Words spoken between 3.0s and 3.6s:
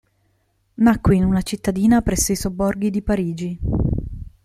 Parigi.